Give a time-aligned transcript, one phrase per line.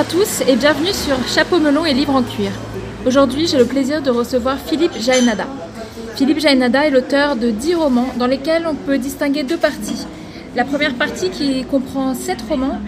[0.00, 2.52] à tous et bienvenue sur Chapeau melon et livre en cuir.
[3.04, 5.44] Aujourd'hui, j'ai le plaisir de recevoir Philippe Jaenada.
[6.16, 10.06] Philippe Jaenada est l'auteur de 10 romans dans lesquels on peut distinguer deux parties.
[10.56, 12.78] La première partie, qui comprend 7 romans,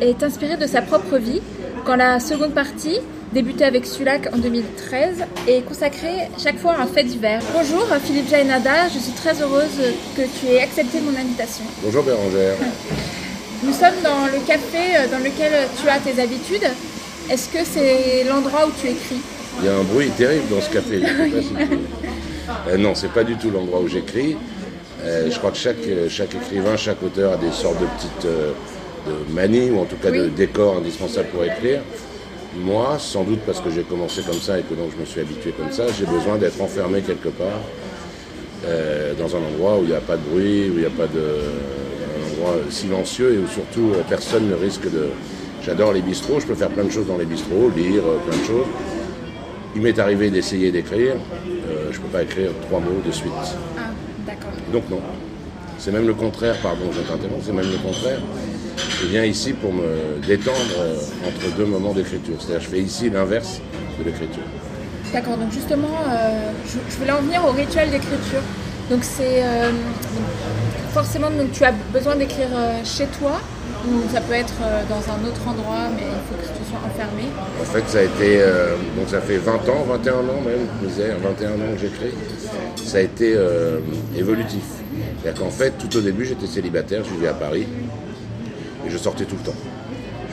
[0.00, 1.40] est inspirée de sa propre vie,
[1.84, 2.98] quand la seconde partie,
[3.32, 7.42] débutée avec Sulac en 2013, est consacrée chaque fois à un fait divers.
[7.54, 9.78] Bonjour Philippe Jaenada, je suis très heureuse
[10.16, 11.64] que tu aies accepté mon invitation.
[11.84, 12.56] Bonjour Bérangère.
[13.64, 16.68] Nous sommes dans le café euh, dans lequel tu as tes habitudes.
[17.30, 19.20] Est-ce que c'est l'endroit où tu écris?
[19.60, 21.00] Il y a un bruit terrible dans ce café.
[21.00, 21.54] je sais pas si tu-
[22.68, 24.36] Euh, non, c'est pas du tout l'endroit où j'écris.
[25.02, 25.78] Euh, je crois que chaque,
[26.10, 28.52] chaque écrivain, chaque auteur a des sortes de petites euh,
[29.06, 31.80] de manies, ou en tout cas de décors indispensables pour écrire.
[32.58, 35.20] Moi, sans doute parce que j'ai commencé comme ça et que donc je me suis
[35.20, 37.60] habitué comme ça, j'ai besoin d'être enfermé quelque part,
[39.18, 41.06] dans un endroit où il n'y a pas de bruit, où il n'y a pas
[41.06, 41.24] de.
[42.44, 45.08] Endroit silencieux et où surtout euh, personne ne risque de.
[45.64, 48.36] J'adore les bistrots, je peux faire plein de choses dans les bistrots, lire euh, plein
[48.36, 48.66] de choses.
[49.74, 53.32] Il m'est arrivé d'essayer d'écrire, euh, je ne peux pas écrire trois mots de suite.
[53.78, 53.90] Ah,
[54.26, 54.50] d'accord.
[54.72, 55.00] Donc non.
[55.78, 58.20] C'est même le contraire, pardon, je t'interromps, c'est même le contraire.
[59.00, 62.36] Je viens ici pour me détendre euh, entre deux moments d'écriture.
[62.38, 63.60] C'est-à-dire je fais ici l'inverse
[63.98, 64.42] de l'écriture.
[65.12, 68.40] D'accord, donc justement, euh, je, je voulais en venir au rituel d'écriture.
[68.90, 69.70] Donc c'est euh,
[70.94, 73.40] forcément, donc tu as besoin d'écrire euh, chez toi,
[73.86, 76.78] ou ça peut être euh, dans un autre endroit, mais il faut que tu sois
[76.86, 77.24] enfermé?
[77.60, 78.40] En fait, ça a été.
[78.40, 82.14] euh, donc, ça fait 20 ans, 21 ans même, misère, 21 ans que j'écris.
[82.76, 83.36] Ça a été
[84.16, 84.62] évolutif.
[85.20, 87.66] C'est-à-dire qu'en fait, tout au début, j'étais célibataire, je vivais à Paris.
[88.86, 89.58] Et je sortais tout le temps.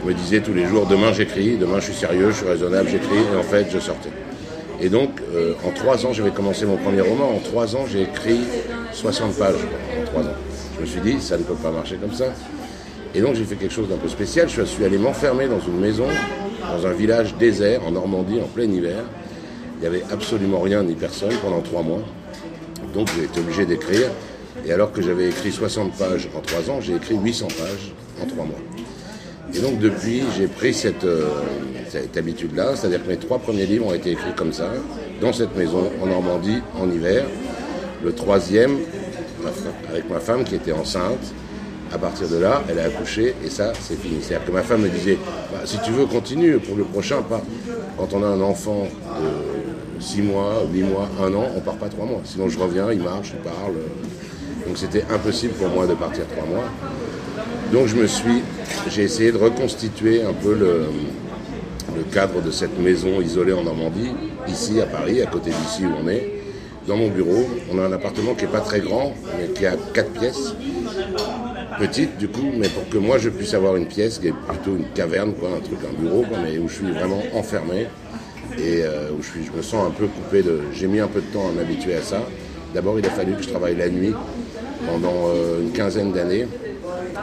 [0.04, 2.90] Je me disais tous les jours, demain j'écris, demain je suis sérieux, je suis raisonnable,
[2.90, 3.24] j'écris.
[3.34, 4.10] Et en fait, je sortais.
[4.82, 7.36] Et donc, euh, en trois ans, j'avais commencé mon premier roman.
[7.36, 8.40] En trois ans, j'ai écrit
[8.94, 9.56] 60 pages.
[10.02, 10.36] En trois ans.
[10.76, 12.34] Je me suis dit, ça ne peut pas marcher comme ça.
[13.14, 14.50] Et donc j'ai fait quelque chose d'un peu spécial.
[14.50, 16.08] Je suis allé m'enfermer dans une maison,
[16.62, 19.04] dans un village désert en Normandie en plein hiver.
[19.76, 22.02] Il n'y avait absolument rien ni personne pendant trois mois.
[22.94, 24.08] Donc j'ai été obligé d'écrire.
[24.66, 28.26] Et alors que j'avais écrit 60 pages en trois ans, j'ai écrit 800 pages en
[28.28, 28.60] trois mois.
[29.54, 31.28] Et donc depuis, j'ai pris cette, euh,
[31.90, 34.70] cette habitude-là, c'est-à-dire que mes trois premiers livres ont été écrits comme ça,
[35.20, 37.26] dans cette maison en Normandie en hiver.
[38.04, 38.78] Le troisième,
[39.90, 41.34] avec ma femme qui était enceinte.
[41.94, 44.20] À partir de là, elle a accouché et ça, c'est fini.
[44.22, 45.18] C'est-à-dire que ma femme me disait,
[45.52, 47.42] Bah, si tu veux, continue pour le prochain pas.
[47.98, 48.88] Quand on a un enfant
[49.20, 52.22] de 6 mois, 8 mois, 1 an, on part pas 3 mois.
[52.24, 53.74] Sinon, je reviens, il marche, il parle.
[54.66, 56.64] Donc c'était impossible pour moi de partir 3 mois.
[57.72, 58.42] Donc je me suis,
[58.90, 60.88] j'ai essayé de reconstituer un peu le,
[62.12, 64.12] cadre de cette maison isolée en Normandie,
[64.50, 66.42] ici à Paris, à côté d'ici où on est.
[66.86, 69.78] Dans mon bureau, on a un appartement qui n'est pas très grand, mais qui a
[69.94, 70.56] quatre pièces,
[71.80, 74.76] petite du coup, mais pour que moi je puisse avoir une pièce qui est plutôt
[74.76, 77.88] une caverne, quoi, un truc, un bureau, quoi, mais où je suis vraiment enfermé
[78.58, 80.60] et euh, où je me sens un peu coupé de.
[80.74, 82.28] J'ai mis un peu de temps à m'habituer à ça.
[82.74, 84.14] D'abord, il a fallu que je travaille la nuit
[84.86, 86.48] pendant euh, une quinzaine d'années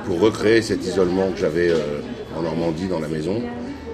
[0.07, 2.01] pour recréer cet isolement que j'avais euh,
[2.37, 3.43] en Normandie dans la maison.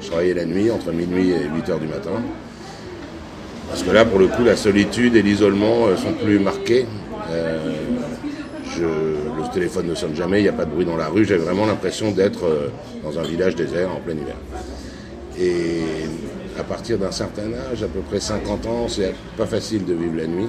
[0.00, 2.22] Je travaillais la nuit entre minuit et 8 heures du matin.
[3.68, 6.86] Parce que là, pour le coup, la solitude et l'isolement euh, sont plus marqués.
[7.30, 7.72] Euh,
[8.76, 11.24] le téléphone ne sonne jamais, il n'y a pas de bruit dans la rue.
[11.24, 12.72] J'avais vraiment l'impression d'être
[13.04, 14.34] dans un village désert en plein hiver.
[15.38, 15.82] Et
[16.58, 20.16] à partir d'un certain âge, à peu près 50 ans, c'est pas facile de vivre
[20.16, 20.48] la nuit.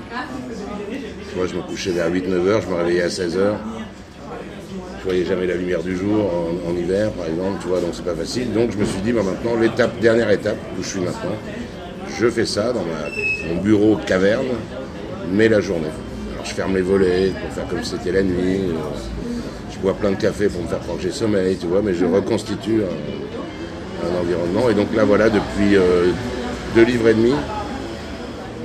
[1.36, 3.60] Vois, je me couchais vers 8-9 heures, je me réveillais à 16 heures.
[5.06, 6.32] Je voyais jamais la lumière du jour
[6.68, 8.52] en, hiver, par exemple, tu vois, donc c'est pas facile.
[8.54, 11.36] Donc je me suis dit, bah, maintenant, l'étape, dernière étape où je suis maintenant,
[12.18, 12.82] je fais ça dans
[13.48, 14.48] mon bureau caverne,
[15.32, 15.92] mais la journée.
[16.34, 18.62] Alors je ferme les volets pour faire comme c'était la nuit.
[18.70, 18.74] euh,
[19.72, 21.94] je bois plein de café pour me faire croire que j'ai sommeil, tu vois, mais
[21.94, 24.72] je reconstitue un, environnement.
[24.72, 26.08] Et donc là, voilà, depuis euh,
[26.74, 27.34] deux livres et demi,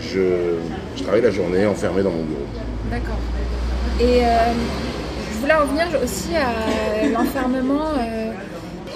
[0.00, 2.46] je, travaille la journée enfermé dans mon bureau.
[2.90, 3.18] D'accord.
[4.00, 4.52] Et euh,
[5.40, 7.88] voulais en venir aussi à l'enfermement.
[7.98, 8.32] euh,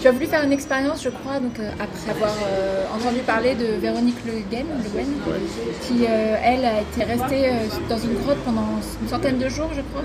[0.00, 3.55] tu as voulu faire une expérience, je crois, donc, euh, après avoir euh, entendu parler
[3.55, 4.67] de Véronique Le Guen,
[5.81, 7.49] qui, elle, a été restée
[7.88, 8.67] dans une grotte pendant
[9.02, 10.02] une centaine de jours, je crois.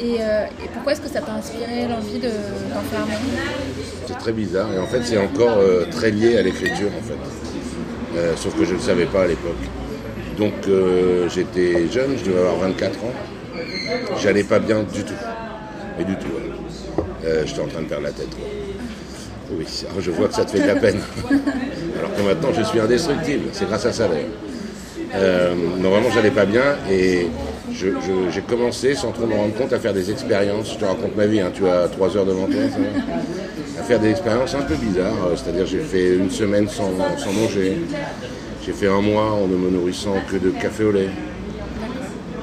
[0.00, 3.18] Et, et pourquoi est-ce que ça t'a inspiré l'envie de- d'enfermer?
[4.06, 5.58] C'est très bizarre et en fait c'est encore
[5.90, 8.36] très lié à l'écriture en fait.
[8.36, 9.62] Sauf que je ne le savais pas à l'époque.
[10.38, 10.54] Donc
[11.28, 13.12] j'étais jeune, je devais avoir 24 ans.
[14.22, 15.12] J'allais pas bien du tout.
[16.00, 16.28] Mais du tout.
[16.28, 17.04] ouais.
[17.26, 18.28] Euh, J'étais en train de perdre la tête.
[19.52, 20.98] Oui, alors je vois que ça te fait de la peine.
[21.98, 23.48] Alors que maintenant je suis indestructible.
[23.52, 24.28] C'est grâce à ça d'ailleurs.
[25.14, 27.26] Euh, non, vraiment, j'allais pas bien et
[27.72, 30.72] j'ai commencé, sans trop me rendre compte, à faire des expériences.
[30.74, 32.60] Je te raconte ma vie, hein, tu as trois heures devant toi.
[33.78, 35.26] à faire des expériences un peu bizarres.
[35.26, 37.76] euh, C'est-à-dire j'ai fait une semaine sans, sans manger.
[38.64, 41.08] J'ai fait un mois en ne me nourrissant que de café au lait.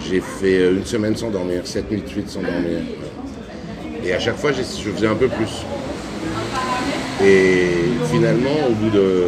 [0.07, 2.80] J'ai fait euh, une semaine sans dormir, 7 nuits de suite sans dormir.
[4.07, 5.65] Et à chaque fois, je faisais un peu plus.
[7.24, 7.68] Et
[8.12, 9.24] finalement, au bout de.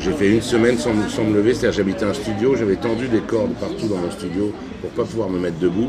[0.00, 3.52] J'ai fait une semaine sans, me- lever, c'est-à-dire j'habitais un studio, j'avais tendu des cordes
[3.60, 4.50] partout dans mon studio
[4.80, 5.88] pour pas pouvoir me mettre debout.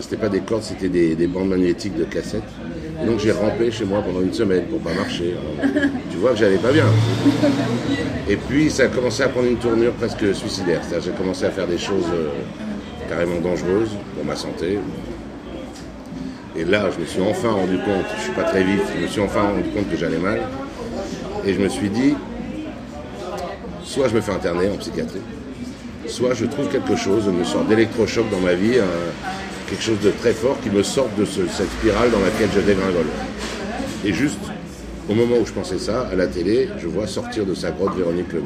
[0.00, 2.42] C'était pas des cordes, c'était des, des bandes magnétiques de cassettes.
[3.00, 5.36] Et donc j'ai rampé chez moi pendant une semaine pour pas marcher.
[6.10, 6.86] Tu vois que j'allais pas bien.
[8.28, 10.80] Et puis ça a commencé à prendre une tournure presque suicidaire.
[10.82, 12.30] C'est-à-dire j'ai commencé à faire des choses euh,
[13.08, 14.78] carrément dangereuses pour ma santé.
[16.58, 19.06] Et là, je me suis enfin rendu compte, je suis pas très vif, je me
[19.08, 20.40] suis enfin rendu compte que j'allais mal.
[21.46, 22.14] Et je me suis dit,
[23.84, 25.20] soit je me fais interner en psychiatrie,
[26.06, 28.78] soit je trouve quelque chose, une sorte d'électrochoc dans ma vie,
[29.68, 32.60] quelque chose de très fort qui me sorte de ce- cette spirale dans laquelle je
[32.60, 33.06] dégringole.
[34.04, 34.38] Et juste
[35.08, 37.96] au moment où je pensais ça, à la télé, je vois sortir de sa grotte
[37.96, 38.40] Véronique Le.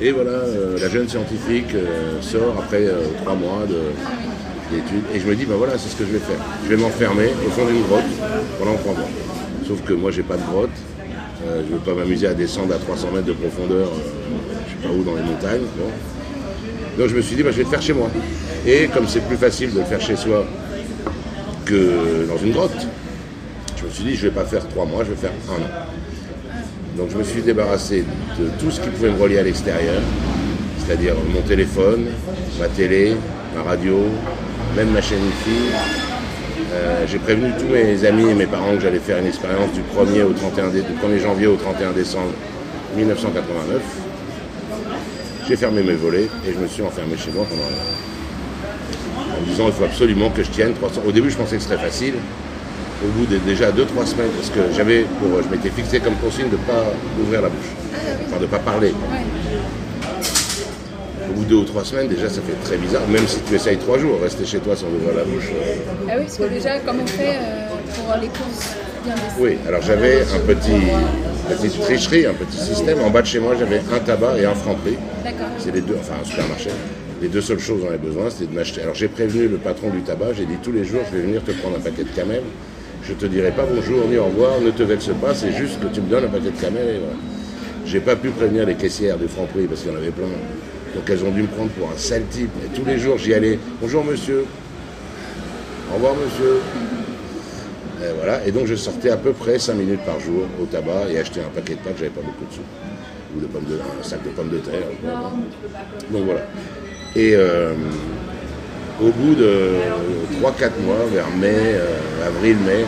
[0.00, 3.92] Et voilà, euh, la jeune scientifique euh, sort après euh, trois mois de-
[4.72, 6.38] Et je me dis, ben voilà, c'est ce que je vais faire.
[6.64, 8.04] Je vais m'enfermer au fond d'une grotte
[8.58, 9.08] pendant trois mois.
[9.66, 10.70] Sauf que moi, j'ai pas de grotte.
[11.46, 13.90] Euh, je ne veux pas m'amuser à descendre à 300 mètres de profondeur, euh,
[14.66, 15.62] je sais pas où, dans les montagnes.
[16.98, 18.08] Donc je me suis dit, ben, je vais le faire chez moi.
[18.66, 20.44] Et comme c'est plus facile de le faire chez soi
[21.64, 22.86] que dans une grotte,
[23.76, 25.62] je me suis dit, je ne vais pas faire trois mois, je vais faire un
[25.62, 25.86] an.
[26.96, 28.04] Donc je me suis débarrassé
[28.38, 30.02] de tout ce qui pouvait me relier à l'extérieur,
[30.78, 32.06] c'est-à-dire mon téléphone,
[32.58, 33.14] ma télé,
[33.54, 33.96] ma radio,
[34.78, 35.58] même ma chaîne IFI.
[36.72, 39.80] Euh, J'ai prévenu tous mes amis et mes parents que j'allais faire une expérience du
[39.80, 42.30] 1er, au 31 dé- du 1er janvier au 31 décembre
[42.96, 43.82] 1989.
[45.48, 49.38] J'ai fermé mes volets et je me suis enfermé chez moi pendant un an.
[49.40, 51.00] En disant il faut absolument que je tienne 300.
[51.06, 52.14] Au début je pensais que ce serait facile.
[53.04, 56.52] Au bout de déjà 2-3 semaines, parce que j'avais je m'étais fixé comme consigne de
[56.56, 56.84] ne pas
[57.20, 57.70] ouvrir la bouche.
[58.26, 58.92] Enfin de ne pas parler.
[61.38, 63.76] Bout de deux ou trois semaines, déjà ça fait très bizarre, même si tu essayes
[63.76, 65.50] trois jours, rester chez toi sans ouvrir la bouche.
[65.54, 65.74] euh,
[66.08, 68.74] Ah oui, parce que déjà, comment on fait euh, pour les courses
[69.04, 70.82] bien Oui, alors j'avais un petit,
[71.48, 73.00] petite tricherie, un petit système.
[73.02, 74.96] En bas de chez moi, j'avais un tabac et un franc prix.
[75.22, 75.46] D'accord.
[75.58, 76.70] C'est les deux, enfin un supermarché.
[77.22, 78.82] Les deux seules choses dont j'avais besoin, c'était de m'acheter.
[78.82, 81.44] Alors j'ai prévenu le patron du tabac, j'ai dit tous les jours, je vais venir
[81.44, 82.42] te prendre un paquet de camel.
[83.04, 85.86] Je te dirai pas bonjour ni au revoir, ne te vexe pas, c'est juste que
[85.86, 87.14] tu me donnes un paquet de camel et voilà.
[87.86, 90.26] J'ai pas pu prévenir les caissières du franc prix parce qu'il y en avait plein.
[90.98, 92.50] Donc elles ont dû me prendre pour un sale type.
[92.66, 93.56] Et tous les jours, j'y allais.
[93.80, 94.44] Bonjour monsieur.
[95.92, 96.56] Au revoir monsieur.
[98.02, 98.44] Et voilà.
[98.44, 101.38] Et donc je sortais à peu près 5 minutes par jour au tabac et achetais
[101.40, 102.62] un paquet de pâtes, j'avais pas beaucoup de sous.
[103.36, 104.80] Ou de pommes de, un sac de pommes de terre.
[105.00, 105.32] voilà.
[106.10, 106.40] Donc voilà.
[107.14, 107.74] Et euh,
[109.00, 109.74] au bout de
[110.42, 112.84] 3-4 mois, vers mai, euh, avril, mai,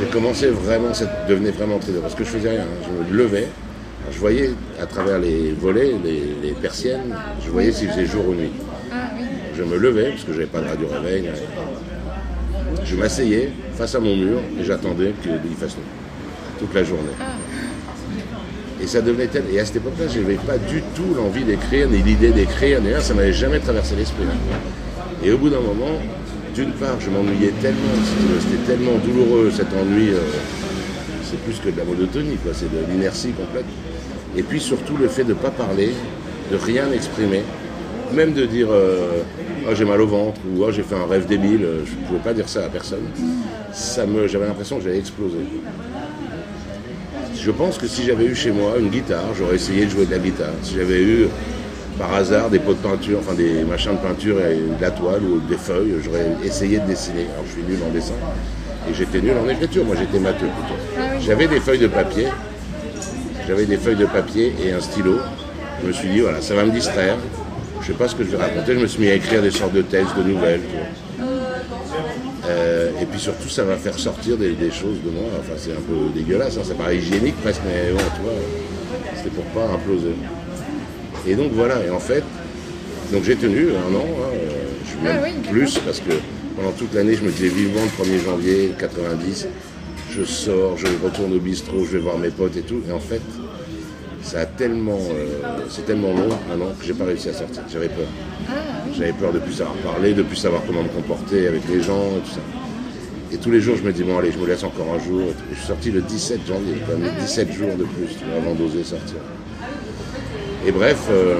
[0.00, 2.00] j'ai commencé vraiment, ça devenait vraiment très dur.
[2.00, 2.62] Parce que je faisais rien.
[2.62, 2.86] hein.
[3.10, 3.48] Je me levais,
[4.12, 8.52] je voyais à travers les volets, les, persiennes, je voyais s'il faisait jour ou nuit.
[9.56, 11.30] Je me levais, parce que j'avais pas de radio réveil.
[12.84, 15.84] Je m'asseyais face à mon mur et j'attendais qu'il fasse nuit.
[16.58, 17.10] Toute la journée.
[18.82, 19.44] Et ça devenait tel.
[19.52, 22.88] Et à cette époque-là, je n'avais pas du tout l'envie d'écrire, ni l'idée d'écrire, ni
[22.88, 23.00] rien.
[23.00, 24.24] Ça m'avait jamais traversé l'esprit.
[25.24, 25.98] Et au bout d'un moment,
[26.54, 27.78] d'une part, je m'ennuyais tellement,
[28.40, 30.10] c'était- tellement douloureux cet ennui.
[30.10, 30.18] euh,
[31.22, 32.36] c'est plus que de la monotonie.
[32.52, 33.64] C'est de l'inertie complète.
[34.36, 35.92] Et puis surtout le fait de ne pas parler,
[36.50, 37.42] de rien exprimer,
[38.12, 39.22] même de dire euh,
[39.68, 42.06] Ah, j'ai mal au ventre ou Ah, j'ai fait un rêve débile, euh, je ne
[42.06, 43.04] pouvais pas dire ça à personne.
[43.72, 45.38] Ça me, j'avais l'impression que j'allais exploser.
[47.36, 50.12] Je pense que si j'avais eu chez moi une guitare, j'aurais essayé de jouer de
[50.12, 50.52] la guitare.
[50.62, 51.26] Si j'avais eu
[51.98, 55.22] par hasard des pots de peinture, enfin des machins de peinture et de la toile
[55.22, 57.26] ou des feuilles, j'aurais essayé de dessiner.
[57.34, 58.14] Alors je suis nul en dessin
[58.90, 61.20] et j'étais nul en écriture, moi j'étais matheux plutôt.
[61.20, 62.26] J'avais des feuilles de papier,
[63.46, 65.18] j'avais des feuilles de papier et un stylo.
[65.82, 67.16] Je me suis dit voilà, ça va me distraire.
[67.80, 68.74] Je sais pas ce que je vais raconter.
[68.74, 70.60] Je me suis mis à écrire des sortes de textes, de nouvelles.
[72.46, 75.24] Euh, et puis surtout, ça va faire sortir des, des choses de moi.
[75.38, 78.32] Enfin, c'est un peu dégueulasse, hein, ça paraît hygiénique presque, mais bon, tu vois,
[79.16, 80.14] c'était pour pas imploser.
[81.26, 82.22] Et donc voilà, et en fait,
[83.12, 84.36] donc j'ai tenu un an, hein,
[84.84, 86.12] je suis même Ah oui, plus, parce que
[86.56, 89.48] pendant toute l'année, je me disais vivement le 1er janvier 90,
[90.16, 93.00] je sors, je retourne au bistrot, je vais voir mes potes et tout, et en
[93.00, 93.20] fait,
[94.22, 97.62] ça a tellement, euh, c'est tellement long, un an, que j'ai pas réussi à sortir,
[97.72, 98.06] j'avais peur.
[98.96, 102.00] J'avais peur de plus savoir parler, de plus savoir comment me comporter avec les gens
[102.16, 102.40] et tout ça.
[103.32, 105.22] Et tous les jours, je me dis, bon, allez, je me laisse encore un jour.
[105.22, 108.84] Et je suis sorti le 17 janvier, quand même 17 jours de plus avant d'oser
[108.84, 109.16] sortir.
[110.64, 111.34] Et bref, euh,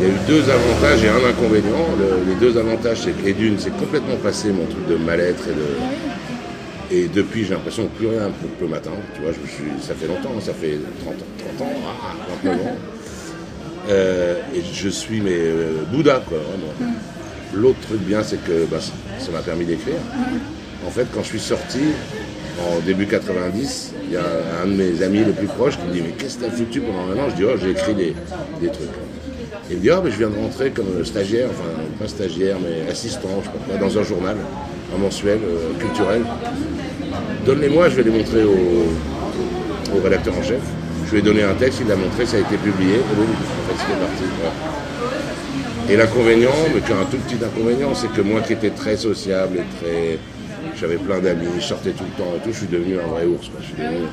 [0.00, 1.86] il y a eu deux avantages et un inconvénient.
[1.98, 5.52] Le- les deux avantages, c'est que, d'une, c'est complètement passé mon truc de mal-être et
[5.52, 6.09] de.
[6.92, 8.96] Et depuis, j'ai l'impression que plus rien ne peut m'atteindre.
[9.14, 12.66] Tu vois, je suis, ça fait longtemps, ça fait 30 ans, 30 ans, ah, 29
[12.66, 12.76] ans.
[13.88, 16.72] Euh, et je suis mais euh, Bouddha, quoi, vraiment.
[17.54, 19.94] L'autre truc bien, c'est que bah, ça m'a permis d'écrire.
[20.86, 21.80] En fait, quand je suis sorti,
[22.60, 24.24] en début 90, il y a
[24.62, 26.80] un de mes amis les plus proches qui me dit Mais qu'est-ce que t'as foutu
[26.80, 27.30] pendant un an?
[27.30, 28.14] Je dis Oh, j'ai écrit des,
[28.60, 28.88] des trucs.
[29.70, 32.90] Il me dit Oh, mais je viens de rentrer comme stagiaire, enfin, pas stagiaire, mais
[32.90, 34.36] assistant, je sais pas quoi, dans un journal,
[34.94, 36.22] un mensuel euh, culturel.
[37.44, 40.60] Donne-les-moi, je vais les montrer au, au rédacteur en chef.
[41.06, 43.02] Je lui ai donné un texte, il l'a montré, ça a été publié, et en
[43.02, 44.24] fait, parti.
[45.88, 49.84] Et l'inconvénient, mais qu'un tout petit inconvénient, c'est que moi qui étais très sociable et
[49.84, 50.18] très.
[50.78, 53.24] J'avais plein d'amis, je sortais tout le temps et tout, je suis devenu un vrai
[53.24, 53.50] ours.
[53.60, 54.06] Je suis devenu.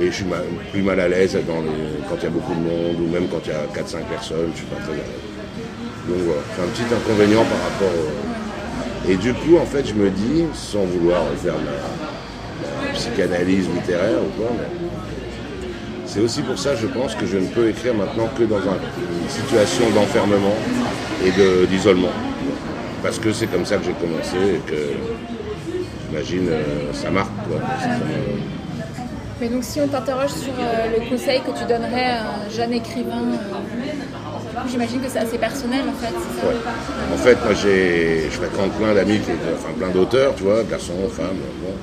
[0.00, 0.24] Et je suis
[0.72, 3.50] plus mal à l'aise quand il y a beaucoup de monde ou même quand il
[3.50, 5.04] y a 4-5 personnes, je suis pas très à l'aise.
[6.08, 8.29] Donc voilà, c'est un petit inconvénient par rapport au...
[9.08, 14.18] Et du coup, en fait, je me dis, sans vouloir faire la, la psychanalyse littéraire
[14.22, 14.50] ou quoi,
[16.06, 18.80] c'est aussi pour ça, je pense, que je ne peux écrire maintenant que dans un-
[19.22, 20.56] une situation d'enfermement
[21.24, 21.30] et
[21.66, 22.08] d'isolement.
[23.02, 24.76] Parce que c'est comme ça que j'ai commencé et que,
[26.10, 27.30] j'imagine, euh, ça marque.
[29.40, 32.74] Mais donc si on t'interroge sur euh, le conseil que tu donnerais à un jeune
[32.74, 34.09] écrivain, euh,
[34.68, 36.12] j'imagine que c'est assez personnel en fait.
[36.12, 36.54] c'est ça Ouais.
[37.14, 39.20] En fait, moi, j'ai, je fréquente plein d'amis,
[39.54, 41.38] enfin plein d'auteurs, tu vois, garçons, femmes.
[41.62, 41.74] Bon.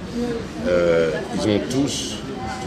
[0.70, 2.16] Euh, ils ont tous.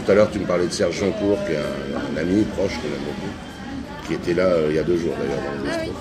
[0.03, 2.71] Tout à l'heure, tu me parlais de Serge Joncourt, qui est un, un ami proche
[2.73, 5.69] que j'aime beaucoup, qui était là euh, il y a deux jours d'ailleurs dans le
[5.69, 5.93] bistrot.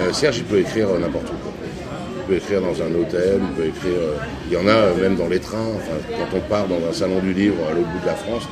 [0.00, 1.36] Euh, Serge, il peut écrire n'importe où.
[1.42, 1.52] quoi.
[2.18, 3.98] Il peut écrire dans un hôtel, il peut écrire.
[4.48, 5.68] il y en a même dans les trains.
[5.76, 8.44] Enfin, quand on part dans un salon du livre à l'autre bout de la France,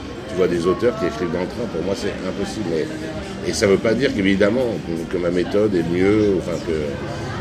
[0.49, 1.66] des auteurs qui écrivent dans le train.
[1.73, 2.68] Pour moi, c'est impossible.
[3.47, 4.75] Et ça ne veut pas dire qu'évidemment
[5.11, 6.37] que, ma méthode est mieux.
[6.38, 6.73] Enfin, que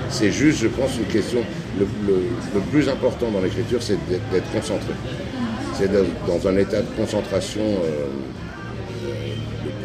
[0.09, 1.39] c'est juste, je pense, une question.
[1.79, 4.93] Le, plus important dans l'écriture, c'est d'être, concentré.
[5.75, 5.89] C'est
[6.27, 7.61] dans un état de concentration.
[7.61, 8.05] euh,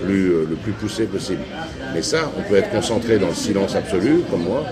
[0.04, 1.42] le plus, euh, le plus poussé possible.
[1.94, 4.64] Mais ça, on peut être concentré dans le silence absolu, comme moi.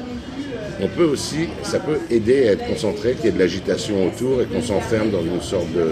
[0.80, 4.42] On peut aussi, ça peut aider à être concentré, qu'il y ait de l'agitation autour
[4.42, 5.86] et qu'on s'enferme dans une sorte de...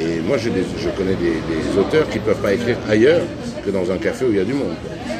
[0.00, 3.20] Et moi, je connais des, des auteurs qui ne peuvent pas écrire ailleurs
[3.64, 4.74] que dans un café où il y a du monde.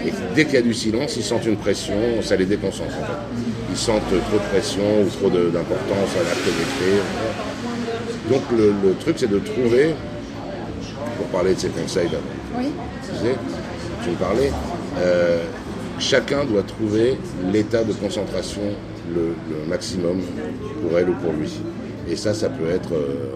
[0.05, 3.05] Et dès qu'il y a du silence, ils sentent une pression, ça les déconcentre en
[3.07, 3.39] fait.
[3.71, 7.03] Ils sentent trop de pression ou trop d'importance à l'acte d'écrire.
[8.31, 9.95] Donc le, le truc, c'est de trouver,
[11.17, 12.23] pour parler de ces conseils d'abord,
[12.59, 12.69] Oui.
[13.03, 13.35] tu sais,
[14.05, 14.51] tu me parlais,
[14.99, 15.43] euh,
[15.99, 17.19] chacun doit trouver
[17.53, 18.63] l'état de concentration
[19.15, 20.21] le, le maximum
[20.83, 21.53] pour elle ou pour lui.
[22.11, 22.93] Et ça, ça peut être...
[22.95, 23.31] euh,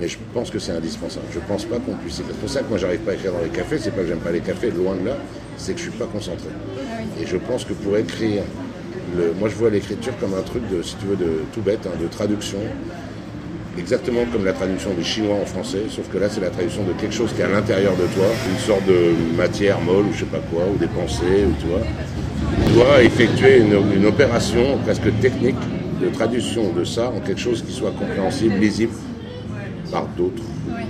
[0.00, 1.26] mais je pense que c'est indispensable.
[1.32, 2.16] Je pense pas qu'on puisse...
[2.16, 3.78] C'est pour ça que moi, j'arrive pas à écrire dans les cafés.
[3.78, 5.16] C'est pas que j'aime pas les cafés, loin de là.
[5.56, 6.48] C'est que je suis pas concentré.
[7.20, 8.42] Et je pense que pour écrire...
[9.16, 11.86] Le, moi, je vois l'écriture comme un truc de, si tu veux, de tout bête,
[11.86, 12.58] hein, de traduction
[13.78, 16.92] exactement comme la traduction du chinois en français, sauf que là c'est la traduction de
[16.92, 20.20] quelque chose qui est à l'intérieur de toi, une sorte de matière molle ou je
[20.20, 21.80] sais pas quoi, ou des pensées, ou tu vois.
[22.66, 25.56] Tu dois effectuer une, une opération presque technique
[26.00, 28.92] de traduction de ça en quelque chose qui soit compréhensible, lisible
[29.90, 30.42] par d'autres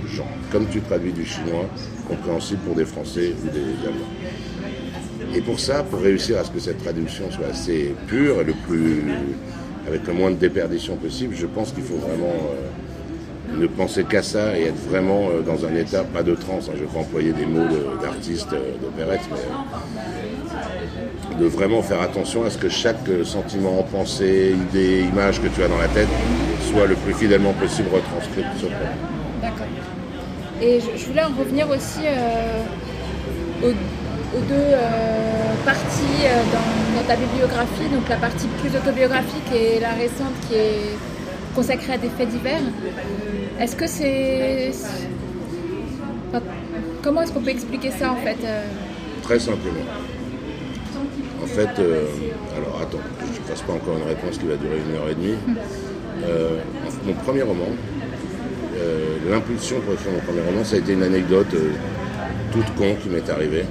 [0.07, 0.27] gens.
[0.51, 1.65] Comme tu traduis du chinois,
[2.07, 5.33] compréhensible pour des Français ou des Allemands.
[5.35, 8.53] Et pour ça, pour réussir à ce que cette traduction soit assez pure et le
[8.67, 9.03] plus,
[9.87, 12.33] avec le moins de déperdition possible, je pense qu'il faut vraiment
[13.53, 16.69] euh, ne penser qu'à ça et être vraiment euh, dans un état, pas de transe,
[16.69, 19.37] hein, je vais pas employer des mots de- d'artiste, euh, d'opérette, mais
[21.39, 25.63] de vraiment faire attention à ce que chaque euh, sentiment, pensée, idée, image que tu
[25.63, 26.07] as dans la tête
[26.71, 28.87] soit le plus fidèlement possible retranscrit sur papier.
[29.41, 29.67] D'accord.
[30.61, 32.61] Et je, je voulais en revenir aussi euh,
[33.63, 39.51] aux, aux deux euh, parties euh, dans, dans ta bibliographie, donc la partie plus autobiographique
[39.53, 40.97] et la récente qui est
[41.53, 42.61] consacrée à des faits divers.
[43.59, 44.71] Est-ce que c'est...
[46.29, 46.43] enfin,
[47.03, 48.37] comment est-ce qu'on peut expliquer ça en fait
[49.23, 49.85] Très simplement.
[51.45, 52.05] En fait, euh,
[52.57, 55.13] alors attends, je ne fasse pas encore une réponse qui va durer une heure et
[55.13, 55.35] demie.
[56.25, 56.57] Euh,
[57.05, 57.67] mon premier roman,
[58.75, 61.55] euh, l'impulsion pour écrire mon premier roman, ça a été une anecdote
[62.51, 63.63] toute con qui m'est arrivée.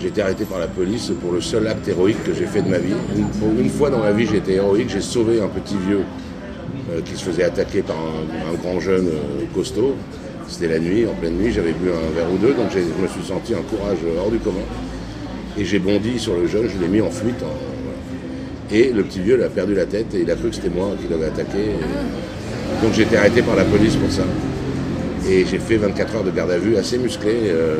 [0.00, 2.68] J'ai été arrêté par la police pour le seul acte héroïque que j'ai fait de
[2.68, 2.94] ma vie.
[3.16, 6.04] Une, pour une fois dans ma vie, j'ai été héroïque, j'ai sauvé un petit vieux
[7.04, 9.08] qui se faisait attaquer par un, un grand jeune
[9.54, 9.96] costaud.
[10.48, 13.08] C'était la nuit, en pleine nuit, j'avais bu un verre ou deux, donc je me
[13.08, 14.64] suis senti un courage hors du commun.
[15.58, 17.42] Et j'ai bondi sur le jeune, je l'ai mis en fuite.
[17.42, 18.74] en-.
[18.74, 20.68] Et le petit vieux, il a perdu la tête et il a cru que c'était
[20.70, 21.58] moi qui l'avais attaqué.
[21.58, 24.22] Et- Donc j'ai été arrêté par la police pour ça.
[25.28, 27.32] Et j'ai fait 24 heures de garde à vue assez musclé.
[27.46, 27.76] euh,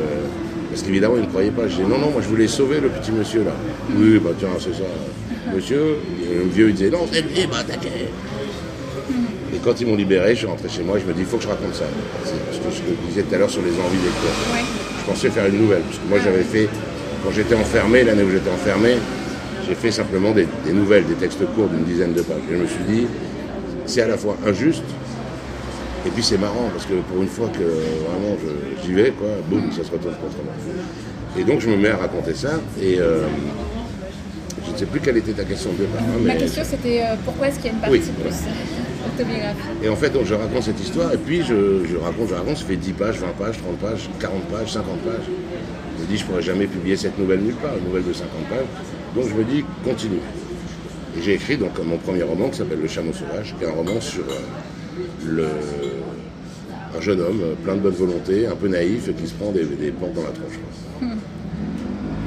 [0.69, 1.67] parce qu'évidemment, ils ne croyaient pas.
[1.67, 3.51] J'ai dit non, non, moi je voulais sauver le petit monsieur là.
[3.95, 4.87] Oui, bah tiens, c'est ça.
[5.55, 7.91] Monsieur, le vieux il disait non, c'est lui, bah t'inquiète.
[9.53, 11.25] Et quand ils m'ont libéré, je suis rentré chez moi et je me dis il
[11.25, 11.83] faut que je raconte ça.
[12.23, 14.37] C'est ce que je disais tout à l'heure sur les envies lecteurs.
[14.53, 14.63] Ouais.
[15.01, 16.69] Je pensais faire une nouvelle, parce que moi j'avais fait,
[17.23, 18.95] quand j'étais enfermé, l'année où j'étais enfermé,
[19.67, 22.37] j'ai fait simplement des, des nouvelles, des textes courts d'une dizaine de pages.
[22.51, 23.07] Et je me suis dit,
[23.85, 24.83] c'est à la fois injuste,
[26.05, 28.35] et puis c'est marrant, parce que pour une fois que vraiment
[28.83, 30.53] j'y vais, quoi, boum, ça se retourne contre moi.
[31.37, 33.21] Et donc je me mets à raconter ça, et euh,
[34.65, 36.01] je ne sais plus quelle était ta question de départ.
[36.01, 38.35] hein, Ma mais- question c'était euh, pourquoi est-ce qu'il y a une partie Oui, plus
[39.13, 42.33] autobiographique Et en fait, donc, je raconte cette histoire, et puis je, je raconte, je
[42.33, 45.25] raconte, ça fait 10 pages, 20 pages, 30 pages, 40 pages, 50 pages.
[46.11, 48.65] Je je pourrais jamais publier cette nouvelle nulle part, une nouvelle de 50 pages.
[49.15, 50.19] Donc je me dis, continue.
[51.17, 53.71] Et j'ai écrit donc mon premier roman qui s'appelle Le Chameau Sauvage, qui est un
[53.71, 55.45] roman sur euh, le,
[56.97, 59.51] un jeune homme euh, plein de bonne volonté, un peu naïf, et qui se prend
[59.51, 60.59] des, des portes dans la tronche.
[60.99, 61.07] quoi.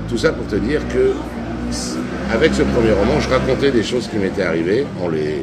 [0.09, 1.13] Tout ça pour te dire que,
[2.33, 5.43] avec ce premier roman, je racontais des choses qui m'étaient arrivées en les,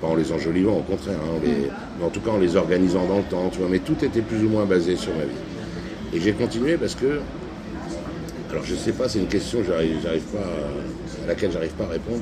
[0.00, 2.54] pas en les enjolivant, au contraire, hein, en les- mais en tout cas en les
[2.56, 5.24] organisant dans le temps, tu vois, mais tout était plus ou moins basé sur ma
[5.24, 6.14] vie.
[6.14, 7.20] Et j'ai continué parce que,
[8.52, 11.70] alors je sais pas, c'est une question que j'arrive, j'arrive pas à, à laquelle j'arrive
[11.72, 12.20] pas à répondre.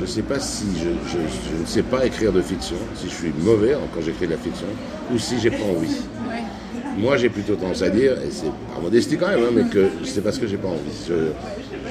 [0.00, 1.18] Je sais pas si je, je-
[1.56, 4.38] je ne sais pas écrire de fiction, si je suis mauvais quand j'écris de la
[4.38, 4.68] fiction,
[5.12, 5.88] ou si j'ai pas envie.
[6.28, 6.42] Ouais.
[6.96, 9.88] Moi, j'ai plutôt tendance à dire, et c'est par modestie quand même, hein, mais que
[10.04, 10.94] c'est parce que j'ai pas envie.
[11.08, 11.14] Je,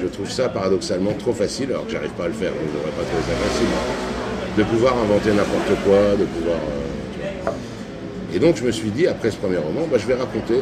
[0.00, 2.78] je trouve ça paradoxalement trop facile, alors que j'arrive pas à le faire, donc je
[2.78, 3.68] devrais pas trouver ça facile,
[4.56, 6.56] de pouvoir inventer n'importe quoi, de pouvoir.
[6.56, 6.88] euh.
[8.34, 10.54] Et donc, je me suis dit, après ce premier roman, bah, je vais raconter.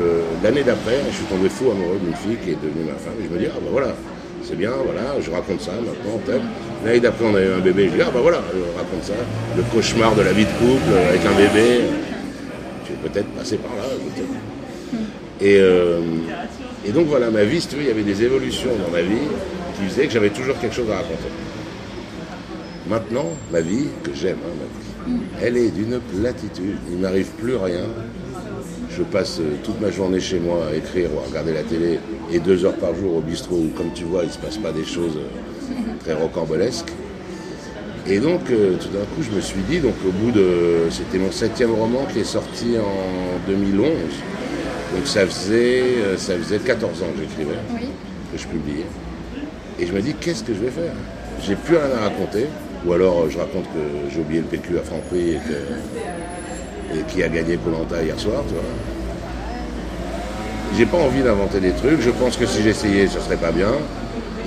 [0.00, 3.14] euh, L'année d'après, je suis tombé fou amoureux d'une fille qui est devenue ma femme,
[3.20, 3.94] et je me dis, ah bah voilà,
[4.42, 6.42] c'est bien, voilà, je raconte ça maintenant, peut-être.
[6.84, 9.14] L'année d'après, on a eu un bébé, je dis, ah bah voilà, je raconte ça,
[9.56, 11.80] le cauchemar de la vie de couple euh, avec un bébé.
[12.86, 13.84] Je vais peut-être passer par là.
[15.40, 16.00] Et, euh,
[16.84, 19.28] et donc voilà, ma vie, il y avait des évolutions dans ma vie
[19.76, 21.30] qui faisaient que j'avais toujours quelque chose à raconter.
[22.88, 24.91] Maintenant, ma vie, que j'aime, hein, ma vie,
[25.42, 26.76] elle est d'une platitude.
[26.90, 27.84] Il m'arrive plus rien.
[28.90, 31.98] Je passe euh, toute ma journée chez moi à écrire ou à regarder la télé
[32.30, 34.58] et deux heures par jour au bistrot où, comme tu vois, il ne se passe
[34.58, 36.92] pas des choses euh, très rocambolesques.
[38.06, 40.88] Et donc, euh, tout d'un coup, je me suis dit, donc au bout de.
[40.90, 43.88] C'était mon septième roman qui est sorti en 2011.
[44.94, 47.86] Donc ça faisait, euh, ça faisait 14 ans que j'écrivais, Oui.
[48.32, 48.84] que je publiais.
[49.78, 50.92] Et je me dis, qu'est-ce que je vais faire?
[51.42, 52.46] J'ai plus rien à raconter.
[52.86, 57.02] Ou alors, euh, je raconte que j'ai oublié le PQ à Franprix et, que, et
[57.08, 58.62] qui a gagné Colanta hier soir, tu vois.
[60.76, 62.00] J'ai pas envie d'inventer des trucs.
[62.00, 63.72] Je pense que si j'essayais, ça serait pas bien.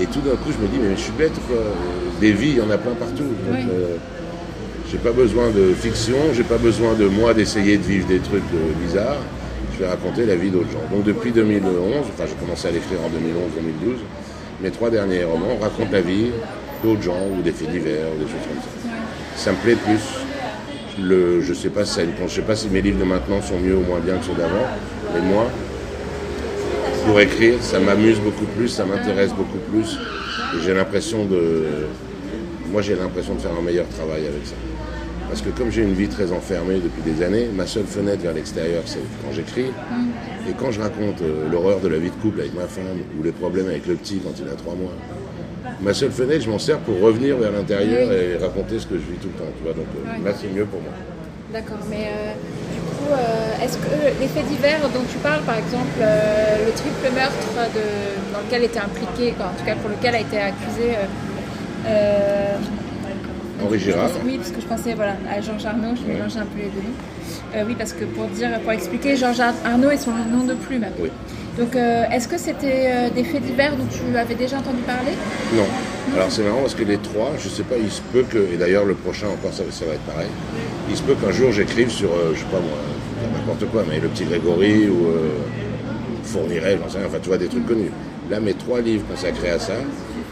[0.02, 1.58] Et tout d'un coup, je me dis, mais je suis bête, quoi.
[2.20, 3.24] Des vies, il y en a plein partout.
[3.24, 3.60] Donc, Oui.
[3.72, 3.96] euh,
[4.92, 8.44] j'ai pas besoin de fiction, j'ai pas besoin de moi d'essayer de vivre des trucs
[8.54, 9.18] euh, bizarres.
[9.74, 10.84] Je vais raconter la vie d'autres gens.
[10.96, 13.96] Donc depuis 2011, enfin j'ai commencé à l'écrire en 2011-2012,
[14.62, 16.28] mes trois derniers romans racontent la vie
[16.86, 18.90] d'autres gens ou des faits divers ou des choses comme ça.
[19.36, 20.04] Ça me plaît plus.
[20.98, 21.70] Je sais
[22.30, 24.68] sais pas si mes livres de maintenant sont mieux ou moins bien que ceux d'avant,
[25.14, 25.50] mais moi,
[27.06, 29.98] pour écrire, ça m'amuse beaucoup plus, ça m'intéresse beaucoup plus.
[30.64, 31.66] J'ai l'impression de.
[32.72, 34.56] Moi, j'ai l'impression de faire un meilleur travail avec ça.
[35.28, 38.34] Parce que comme j'ai une vie très enfermée depuis des années, ma seule fenêtre vers
[38.34, 39.72] l'extérieur, c'est quand j'écris.
[40.48, 43.24] Et quand je raconte euh, l'horreur de la vie de couple avec ma femme, ou
[43.24, 44.94] les problèmes avec le petit quand il a trois mois,
[45.82, 49.02] ma seule fenêtre, je m'en sers pour revenir vers l'intérieur et raconter ce que je
[49.12, 49.52] vis tout le temps.
[49.58, 50.92] Tu vois, donc euh, là, c'est mieux pour moi.
[51.54, 52.34] D'accord, mais euh,
[52.74, 56.72] du coup, euh, est-ce que les faits divers dont tu parles, par exemple, euh, le
[56.74, 60.38] triple meurtre de, dans lequel était impliqué, quoi, en tout cas pour lequel a été
[60.38, 62.56] accusé euh, euh,
[63.64, 64.10] Henri Girard.
[64.10, 66.66] pensais- Oui, parce que je pensais voilà, à Georges Arnaud, je mélangeais un peu les
[66.70, 67.56] deux noms.
[67.56, 70.54] Euh, oui, parce que pour dire, pour expliquer, Georges Ar- Arnaud est son nom de
[70.56, 70.86] plume.
[71.00, 71.10] Oui.
[71.58, 75.14] Donc, euh, est-ce que c'était euh, des faits divers dont tu avais déjà entendu parler?
[75.56, 75.66] Non.
[76.14, 78.58] Alors c'est marrant parce que les trois, je sais pas, il se peut que, et
[78.58, 80.28] d'ailleurs le prochain encore ça, ça va être pareil,
[80.90, 82.78] il se peut qu'un jour j'écrive sur, euh, je sais pas moi,
[83.34, 85.30] n'importe quoi, mais le petit Grégory ou euh,
[86.24, 87.92] Fourniret, enfin tu vois des trucs connus.
[88.30, 89.74] Là mes trois livres consacrés à ça,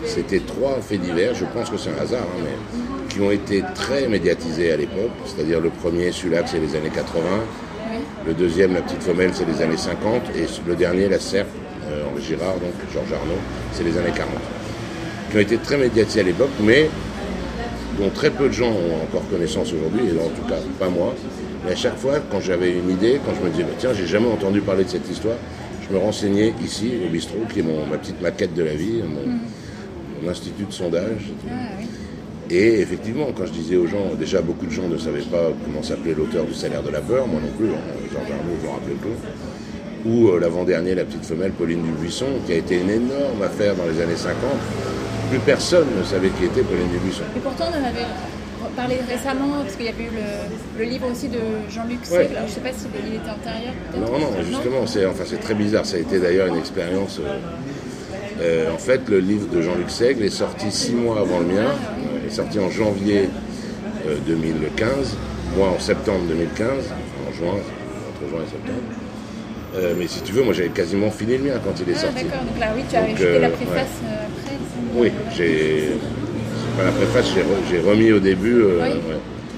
[0.06, 3.64] c'était trois faits divers, je pense que c'est un hasard, hein, mais qui ont été
[3.76, 7.63] très médiatisés à l'époque, c'est-à-dire le premier, celui-là, c'est les années 80, Oui.
[8.26, 11.50] Le deuxième, la petite femelle, c'est les années 50, et le dernier, la serpe,
[11.90, 13.40] euh, Henri Girard, donc Georges Arnaud,
[13.74, 14.30] c'est les années 40
[15.34, 16.92] qui ont été très médiatisés à l'époque, mais
[17.98, 21.16] dont très peu de gens ont encore connaissance aujourd'hui, et en tout cas pas moi.
[21.66, 24.06] Mais à chaque fois, quand j'avais une idée, quand je me disais, bah, tiens, j'ai
[24.06, 25.38] jamais entendu parler de cette histoire,
[25.88, 29.02] je me renseignais ici, au bistrot, qui est mon, ma petite maquette de la vie,
[29.02, 31.32] mon, mon institut de sondage.
[31.50, 31.88] Ah, oui.
[32.50, 35.82] Et effectivement, quand je disais aux gens, déjà beaucoup de gens ne savaient pas comment
[35.82, 38.72] s'appelait l'auteur du salaire de la peur, moi non plus, hein, Georges Arnaud, je me
[38.72, 40.10] rappelais peu.
[40.10, 43.86] Ou euh, l'avant-dernier, la petite femelle, Pauline Dubuisson, qui a été une énorme affaire dans
[43.86, 44.36] les années 50,
[45.30, 47.24] plus personne ne savait qui était Pauline Dubuisson.
[47.36, 48.06] Et pourtant, on en avait
[48.76, 50.12] parlé récemment, parce qu'il y avait eu
[50.78, 52.36] le, livre aussi de Jean-Luc Seigle.
[52.38, 53.74] Je ne sais pas s'il était antérieur.
[53.96, 55.86] Non, non, justement, c'est enfin, très bizarre.
[55.86, 57.20] Ça a été d'ailleurs une expérience.
[57.20, 57.38] Euh,
[58.42, 61.72] euh, en fait, le livre de Jean-Luc Seigle est sorti six mois avant le mien.
[62.34, 63.30] Il est sorti en janvier
[64.26, 65.18] 2015,
[65.56, 68.82] moi en septembre 2015, en juin, entre juin et septembre.
[69.76, 72.00] Euh, mais si tu veux, moi j'avais quasiment fini le mien quand il est ah,
[72.00, 72.24] sorti.
[72.24, 74.58] D'accord, donc là oui, tu as ajouté la préface après.
[74.96, 75.90] Oui, j'ai.
[76.76, 77.36] Pas la préface,
[77.70, 78.64] j'ai remis au début.
[78.64, 78.96] Euh,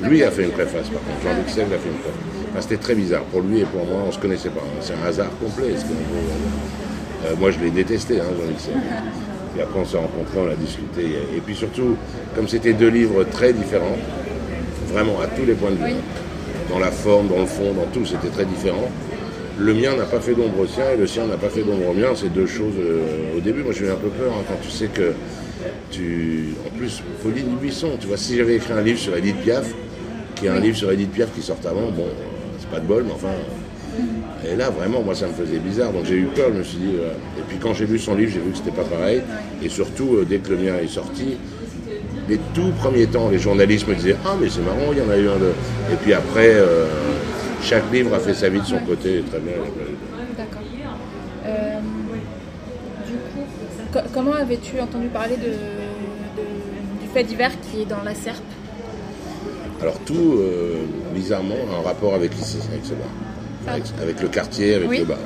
[0.01, 2.63] lui a fait une préface par contre, Jean-Luc Sèvres a fait une préface.
[2.63, 3.23] C'était très bizarre.
[3.31, 4.63] Pour lui et pour moi, on ne se connaissait pas.
[4.81, 5.75] C'est un hasard complet.
[7.25, 8.79] Euh, moi je l'ai détesté, hein, Jean-Luc Sèvres.
[9.57, 11.03] Et après on s'est rencontrés, on a discuté.
[11.35, 11.95] Et puis surtout,
[12.35, 13.97] comme c'était deux livres très différents,
[14.91, 15.95] vraiment à tous les points de vue,
[16.69, 18.89] dans la forme, dans le fond, dans tout, c'était très différent.
[19.57, 21.89] Le mien n'a pas fait d'ombre au sien et le sien n'a pas fait d'ombre
[21.89, 22.09] au mien.
[22.13, 22.73] C'est deux choses.
[22.77, 25.13] Euh, au début, moi, j'ai eu un peu peur hein, quand tu sais que
[25.91, 26.55] tu.
[26.65, 29.73] En plus, Pauline Buisson, tu vois, si j'avais écrit un livre sur Edith Piaf,
[30.35, 32.07] qui est un livre sur Edith Piaf qui sort avant, bon,
[32.59, 33.29] c'est pas de bol, mais enfin.
[34.47, 35.91] Et là, vraiment, moi, ça me faisait bizarre.
[35.91, 36.95] Donc j'ai eu peur, je me suis dit.
[36.95, 39.21] Euh, et puis quand j'ai lu son livre, j'ai vu que c'était pas pareil.
[39.63, 41.37] Et surtout, euh, dès que le mien est sorti,
[42.29, 45.09] les tout premiers temps, les journalistes me disaient Ah, mais c'est marrant, il y en
[45.09, 45.51] a eu un de.
[45.91, 46.53] Et puis après
[47.65, 49.53] chaque livre a fait sa vie de son côté, très bien.
[50.37, 50.61] D'accord.
[51.45, 51.79] Euh,
[53.07, 55.51] du coup, comment avais-tu entendu parler de,
[57.01, 58.43] du fait divers qui est dans la serpe?
[59.81, 62.43] Alors tout, euh, bizarrement, a un rapport avec avec
[62.83, 62.93] ce
[63.67, 65.17] Avec, le quartier, avec le bar.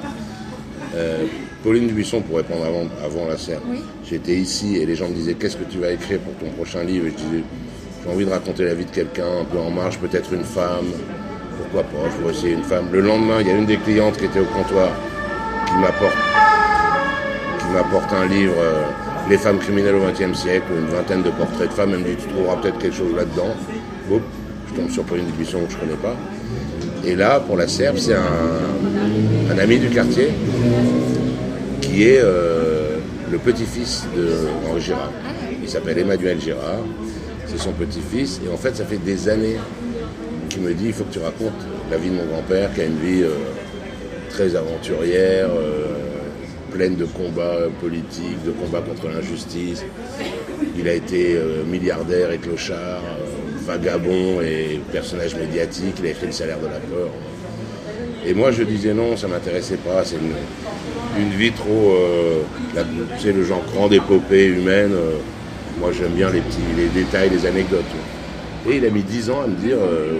[0.96, 1.26] Euh,
[1.64, 3.64] Pauline Dubuisson, pour répondre avant, avant la serpe,
[4.10, 6.84] j'étais ici et les gens me disaient qu'est-ce que tu vas écrire pour ton prochain
[6.84, 7.08] livre?
[7.08, 7.44] Et je disais
[8.04, 10.86] j'ai envie de raconter la vie de quelqu'un, un peu en marche, peut-être une femme,
[11.58, 12.86] pourquoi pas, je essayer une femme.
[12.92, 14.90] Le lendemain, il y a une des clientes qui était au comptoir
[15.66, 16.18] qui m'apporte,
[17.60, 18.86] qui m'apporte un livre, euh,
[19.30, 21.92] Les femmes criminelles au XXe siècle, une vingtaine de portraits de femmes.
[21.94, 23.54] Elle me dit, tu trouveras peut-être quelque chose là-dedans.
[24.10, 26.16] je tombe sur Pauline Dubuisson que je ne connais pas.
[27.06, 30.30] Et là, pour la Serbe, c'est un, ami du quartier
[31.82, 32.98] qui est euh,
[33.32, 35.12] le petit-fils de Henri Girard.
[35.62, 36.84] Il s'appelle Emmanuel Girard.
[37.46, 38.40] C'est son petit-fils.
[38.46, 39.58] Et en fait, ça fait des années
[40.50, 41.52] qui me dit il faut que tu racontes
[41.92, 43.34] la vie de mon grand-père qui a une vie euh,
[44.30, 45.88] très aventurière, euh,
[46.72, 49.84] pleine de combats politiques, de combats contre l'injustice.
[50.78, 53.02] Il a été milliardaire et clochard,
[53.70, 55.96] vagabond et personnage médiatique.
[56.00, 57.10] Il a écrit le salaire de la peur.
[58.26, 60.04] Et moi je disais non, ça m'intéressait pas.
[60.04, 60.18] C'est
[61.18, 61.96] une, vie trop,
[63.20, 64.94] c'est le genre grande épopée humaine.
[65.80, 67.86] moi j'aime bien les petits, les détails, les anecdotes.
[68.68, 70.20] Et il a mis 10 ans à me dire euh,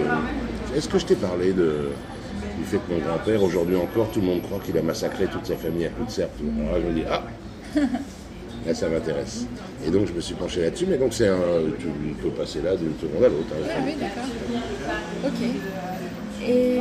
[0.74, 4.42] Est-ce que je t'ai parlé du fait que mon grand-père, aujourd'hui encore, tout le monde
[4.42, 6.38] croit qu'il a massacré toute sa famille à coups de serpe?
[6.68, 7.22] Alors je me dis Ah
[8.66, 9.46] Là, ça m'intéresse.
[9.86, 10.86] Et donc, je me suis penché là-dessus.
[10.88, 11.38] Mais donc, c'est un.
[11.78, 11.86] Tu
[12.22, 13.46] peux passer là d'une seconde à l'autre.
[13.52, 13.66] Hein.
[13.70, 14.24] ah oui, d'accord.
[15.26, 16.46] Ok.
[16.46, 16.80] Et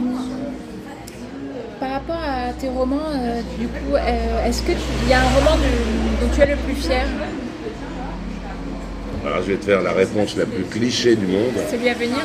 [1.80, 4.76] par rapport à tes romans, euh, du coup, euh, est-ce qu'il
[5.10, 5.58] y a un roman
[6.22, 7.06] dont tu es le plus fier?
[9.26, 11.54] Alors je vais te faire la réponse la plus cliché du monde.
[11.70, 12.20] Celui à venir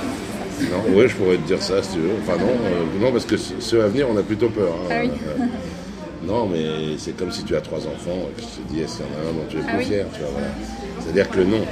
[0.60, 2.12] Non, oui, je pourrais te dire ça si tu veux.
[2.22, 4.74] Enfin non, euh, non parce que ceux à venir, on a plutôt peur.
[4.84, 4.88] Hein.
[4.90, 5.10] Ah oui.
[6.24, 8.80] Euh, non, mais c'est comme si tu as trois enfants et que tu te dis,
[8.80, 10.06] est-ce qu'il y en a un dont tu es ah plus fier
[11.00, 11.64] C'est-à-dire que non.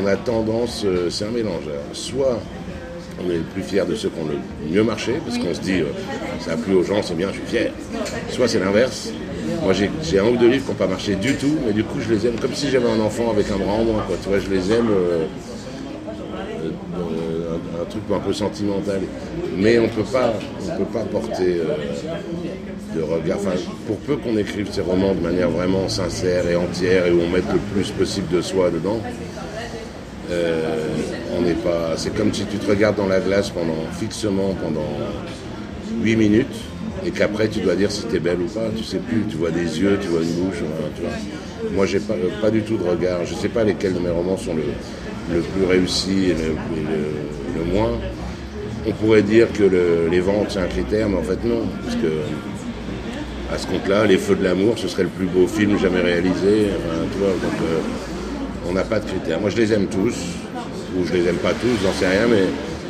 [0.00, 1.64] On a tendance, euh, c'est un mélange.
[1.92, 2.38] soit
[3.20, 5.60] on est le plus fier de ceux qui ont le mieux marché, parce qu'on se
[5.60, 5.82] dit,
[6.40, 7.72] ça a plu aux gens, c'est bien, je suis fier.
[8.30, 9.10] Soit c'est l'inverse,
[9.62, 11.98] moi, j'ai un ou deux livres qui n'ont pas marché du tout, mais du coup,
[12.00, 14.04] je les aime comme si j'avais un enfant avec un bras en moins.
[14.22, 14.88] Tu vois, je les aime.
[14.90, 15.26] Euh, euh,
[17.88, 19.00] truc un peu sentimental.
[19.56, 20.34] Mais on ne peut pas
[21.10, 23.38] porter euh, de regard.
[23.38, 27.20] Enfin, pour peu qu'on écrive ces romans de manière vraiment sincère et entière et où
[27.20, 29.00] on mette le plus possible de soi dedans,
[31.36, 31.94] on n'est pas.
[31.96, 34.88] C'est comme si tu te regardes dans la glace pendant fixement pendant
[36.02, 36.46] 8 minutes
[37.06, 39.36] et qu'après tu dois dire si tu es belle ou pas, tu sais plus, tu
[39.36, 40.58] vois des yeux, tu vois une bouche,
[40.96, 41.70] tu vois.
[41.72, 44.36] Moi j'ai pas, pas du tout de regard, je sais pas lesquels de mes romans
[44.36, 44.64] sont le,
[45.28, 47.98] plus réussi et le, moins.
[48.86, 49.64] On pourrait dire que
[50.10, 52.22] les ventes c'est un critère, mais en fait non, parce que
[53.52, 56.68] à ce compte-là, Les Feux de l'amour, ce serait le plus beau film jamais réalisé.
[57.12, 57.80] tu vois, donc euh,
[58.68, 59.40] on n'a pas de critères.
[59.40, 60.16] Moi je les aime tous,
[60.96, 62.44] ou je les aime pas tous, j'en sais rien, mais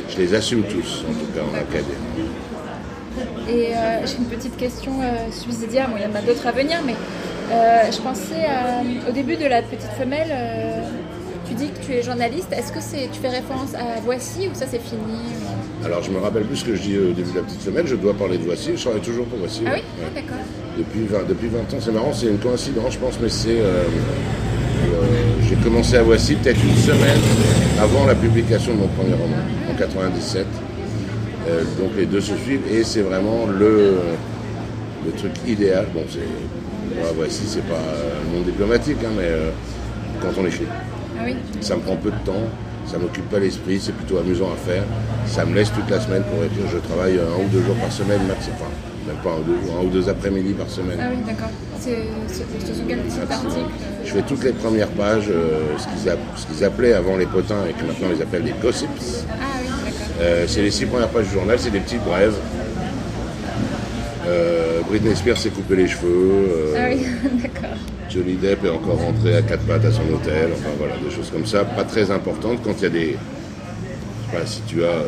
[0.09, 2.29] je les assume tous, en tout cas en académie.
[3.49, 6.51] Et euh, j'ai une petite question euh, subsidiaire, bon, il y en a d'autres à
[6.51, 6.95] venir, mais
[7.51, 8.47] euh, je pensais
[9.07, 10.31] au début de la petite femelle,
[11.59, 14.65] dis que tu es journaliste, est-ce que c'est, tu fais référence à Voici ou ça
[14.69, 15.19] c'est fini
[15.85, 17.87] Alors je me rappelle plus ce que je dis au début de la petite femelle,
[17.87, 19.61] je dois parler de Voici, je travaille toujours pour Voici.
[19.65, 20.43] Ah oui ah, D'accord.
[20.77, 25.43] Depuis 20, depuis 20 ans, c'est marrant, c'est une coïncidence je pense, mais c'est Euh,
[25.47, 27.19] j'ai commencé à Voici peut-être une semaine
[27.79, 29.37] avant la publication de mon premier roman,
[29.69, 30.45] en 97.
[31.47, 33.97] Euh, donc les deux se suivent et c'est vraiment le,
[35.05, 35.87] le truc idéal.
[35.93, 36.19] Bon, c'est,
[37.15, 39.51] Voici, c'est pas un monde diplomatique, hein, mais euh,
[40.21, 40.65] quand on écrit.
[41.19, 41.35] Ah oui.
[41.61, 42.47] Ça me prend peu de temps,
[42.87, 44.83] ça m'occupe pas l'esprit, c'est plutôt amusant à faire.
[45.27, 46.65] Ça me laisse toute la semaine pour écrire.
[46.71, 48.21] Je travaille un ou deux jours par semaine.
[48.31, 48.65] Enfin,
[49.07, 50.97] même pas un ou deux, un ou deux après-midi par semaine.
[51.01, 51.49] Ah oui, d'accord.
[51.79, 51.97] C'est,
[52.87, 53.21] quel type
[54.05, 57.25] Je fais toutes les premières pages, euh, ce, qu'ils app- ce qu'ils appelaient avant les
[57.25, 58.89] potins et que maintenant ils appellent les gossips.
[59.29, 60.07] Ah oui, d'accord.
[60.21, 62.35] Euh, c'est les six premières pages du journal, c'est des petites brèves.
[64.29, 66.07] Euh, Britney Spears s'est coupé les cheveux.
[66.51, 67.05] euh, Ah oui,
[67.41, 67.75] d'accord.
[68.09, 70.49] Johnny Depp est encore rentré à quatre pattes à son hôtel.
[70.53, 73.17] Enfin voilà, des choses comme ça, pas très importantes quand il y a des.
[73.17, 74.87] Je sais pas si tu as.
[74.87, 75.05] euh,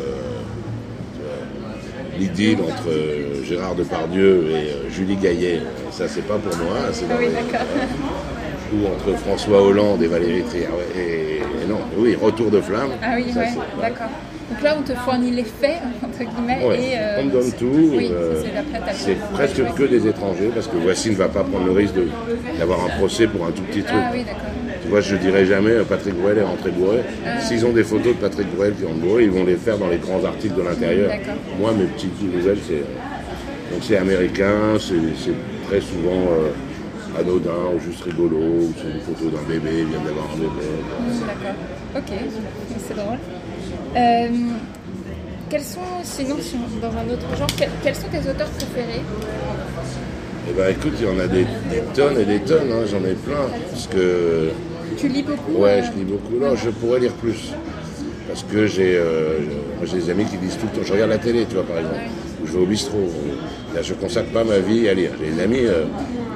[2.18, 5.60] L'idylle entre euh, Gérard Depardieu et euh, Julie Gaillet,
[5.92, 7.66] ça c'est pas pour moi, c'est dans Ah oui, les- d'accord.
[8.74, 10.66] ou entre François Hollande et Valérie Trier.
[10.96, 12.90] Et, et non, oui, Retour de flamme.
[13.02, 13.48] Ah oui, ouais,
[13.80, 14.08] d'accord.
[14.50, 16.98] Donc là, on te fournit les faits, entre guillemets, Ouais, et...
[16.98, 17.70] euh, on me donne tout.
[17.96, 18.42] Oui, euh,
[18.94, 21.94] c'est presque que des étrangers parce que Voici ne va pas prendre le risque
[22.58, 23.96] d'avoir un procès pour un tout petit truc.
[23.98, 24.40] Ah oui, d'accord.
[24.82, 26.98] Tu vois, je dirais jamais euh, Patrick Bruel est rentré bourré.
[27.40, 29.88] S'ils ont des photos de Patrick Bruel qui rentre bourré, ils vont les faire dans
[29.88, 31.10] les grands articles de l'intérieur.
[31.58, 32.82] Moi, mes petites nouvelles, c'est
[33.72, 34.94] donc c'est américain, c'est
[35.72, 40.00] très souvent euh, anodin ou juste rigolo, ou c'est une photo d'un bébé, il vient
[40.04, 40.68] d'avoir un bébé.
[41.26, 41.56] D'accord.
[41.96, 42.12] Ok,
[42.86, 43.18] c'est drôle.
[43.96, 44.28] Euh,
[45.48, 49.00] quels sont, sinon, si on- dans un autre genre, quels, quels sont tes auteurs préférés?
[50.50, 53.04] Eh ben écoute, il y en a des, des tonnes et des tonnes, hein, j'en
[53.08, 53.46] ai plein.
[53.70, 54.50] Parce que
[54.98, 56.34] Tu lis beaucoup Ouais, euh, je lis beaucoup.
[56.38, 57.52] Non, je pourrais lire plus.
[58.28, 59.00] Parce que j'ai
[59.92, 60.84] des amis qui lisent tout le temps.
[60.86, 62.00] Je regarde la télé, tu vois, par exemple.
[62.46, 63.10] Je vais au bistrot.
[63.74, 65.12] Là, je consacre pas ma vie à lire.
[65.20, 65.84] Des amis, euh,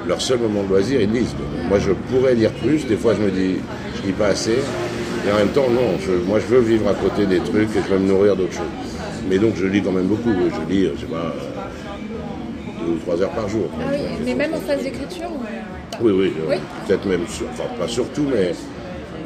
[0.07, 1.33] leur seul moment de loisir, ils lisent.
[1.35, 2.85] Donc, moi, je pourrais lire plus.
[2.87, 3.55] Des fois, je me dis,
[4.01, 4.57] je lis pas assez.
[5.27, 5.97] Et en même temps, non.
[5.99, 8.53] je- moi, je veux vivre à côté des trucs et je veux me nourrir d'autres
[8.53, 8.73] choses.
[9.29, 10.29] Mais donc, je lis quand même beaucoup.
[10.33, 13.67] Je lis, euh, je sais pas, euh, deux ou trois heures par jour.
[13.79, 15.39] Ah oui, mais même en phase d'écriture ou...
[16.01, 16.55] Oui, oui, Oui.
[16.87, 18.53] peut-être même, sur- enfin pas surtout, mais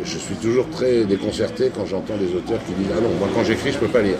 [0.03, 3.43] je suis toujours très déconcerté quand j'entends des auteurs qui disent Ah non, moi quand
[3.43, 4.17] j'écris, je peux pas lire.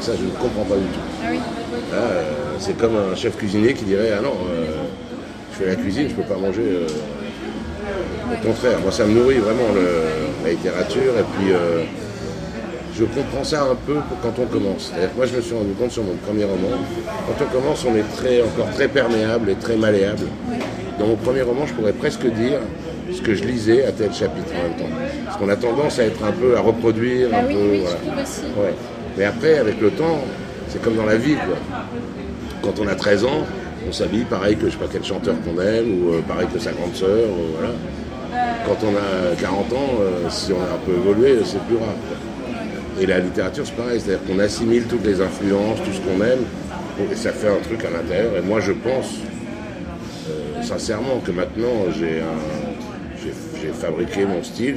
[0.00, 1.00] Ça, je ne comprends pas du tout.
[1.24, 1.38] Ah oui,
[2.58, 4.64] c'est comme un chef cuisinier qui dirait Ah non, euh,
[5.52, 6.62] je fais la cuisine, je peux pas manger.
[6.62, 6.86] euh.
[8.32, 11.82] Au contraire, moi ça me nourrit vraiment le- la littérature et puis euh,
[12.98, 14.92] je comprends ça un peu quand on commence.
[15.16, 16.76] Moi je me suis rendu compte sur mon premier roman,
[17.26, 20.26] quand on commence on est très, encore très perméable et très malléable.
[20.98, 22.58] Dans mon premier roman je pourrais presque dire
[23.14, 24.96] ce que je lisais à tel chapitre en même temps.
[25.24, 27.58] Parce qu'on a tendance à être un peu, à reproduire bah un oui, peu.
[27.70, 27.96] oui, voilà.
[28.02, 28.40] je trouve aussi.
[28.60, 28.74] Ouais.
[29.16, 30.18] Mais après, avec le temps,
[30.68, 31.56] c'est comme dans la vie, quoi.
[32.62, 33.46] Quand on a 13 ans,
[33.88, 36.58] on s'habille pareil que je sais pas quel chanteur qu'on aime, ou euh, pareil que
[36.58, 37.28] sa grande sœur.
[38.66, 41.94] Quand on a 40 ans, euh, si on a un peu évolué, c'est plus rare.
[43.00, 46.44] Et la littérature, c'est pareil, c'est-à-dire qu'on assimile toutes les influences, tout ce qu'on aime,
[47.10, 48.36] et ça fait un truc à l'intérieur.
[48.36, 49.18] Et moi, je pense,
[50.28, 52.22] euh, sincèrement, que maintenant, j'ai
[53.72, 54.76] fabriqué mon style,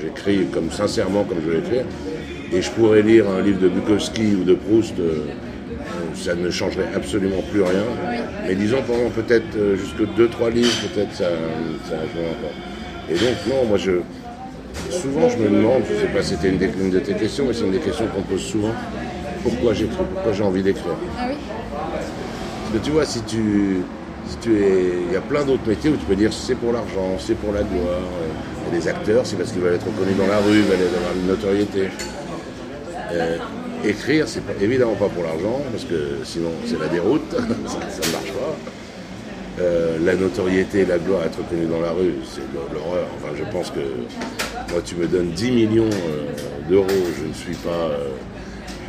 [0.00, 1.84] j'écris comme sincèrement comme je veux écrire,
[2.52, 5.26] et je pourrais lire un livre de Bukowski ou de Proust, euh,
[6.14, 7.84] ça ne changerait absolument plus rien.
[8.46, 12.52] Mais disons pendant peut-être euh, jusque deux, trois livres, peut-être ça, encore.
[13.10, 13.92] Et donc non, moi je
[14.90, 17.64] souvent je me demande, je sais pas si c'était une, de tes questions, mais c'est
[17.64, 18.72] une des questions qu'on pose souvent,
[19.42, 20.94] pourquoi j'écris, pourquoi j'ai envie d'écrire?
[21.18, 21.36] Ah oui
[21.72, 23.82] Parce que tu vois, si tu,
[24.26, 26.72] si tu es, il y a plein d'autres métiers où tu peux dire c'est pour
[26.72, 28.00] l'argent, c'est pour la gloire.
[28.68, 30.62] Il y a des acteurs, c'est parce qu'ils veulent être reconnus dans la rue, ils
[30.62, 31.88] veulent avoir une notoriété.
[33.12, 33.36] Euh,
[33.84, 38.32] écrire, c'est évidemment pas pour l'argent, parce que sinon c'est la déroute, ça, ne marche
[38.32, 38.56] pas.
[39.60, 43.06] Euh, la notoriété, la gloire, être reconnu dans la rue, c'est l'horreur.
[43.16, 43.80] Enfin, je pense que
[44.72, 47.90] moi, tu me donnes 10 millions euh, d'euros, je ne suis pas,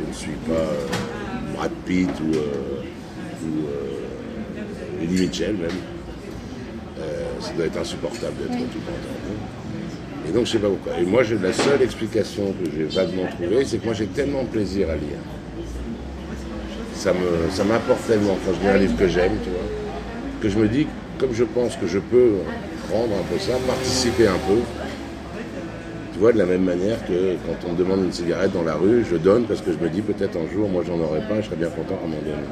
[0.00, 3.68] je ne suis pas Brad Pitt ou, ou
[5.02, 5.70] Eddie Mitchell même.
[7.40, 9.63] Ça doit être insupportable d'être tout train.
[10.28, 11.00] Et donc, je sais pas pourquoi.
[11.00, 14.88] Et moi, la seule explication que j'ai vaguement trouvée, c'est que moi, j'ai tellement plaisir
[14.90, 15.18] à lire.
[16.94, 19.68] Ça me, ça m'apporte tellement quand je lis un livre que j'aime, tu vois,
[20.40, 20.86] que je me dis,
[21.18, 22.32] comme je pense que je peux
[22.90, 24.60] rendre un peu ça, participer un peu.
[26.12, 28.74] Tu vois, de la même manière que quand on me demande une cigarette dans la
[28.74, 31.40] rue, je donne parce que je me dis peut-être un jour, moi, j'en aurais pas,
[31.40, 32.44] je serais bien content qu'on m'en donne.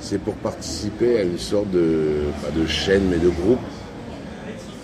[0.00, 3.60] C'est pour participer à une sorte de, pas de chaîne, mais de groupe.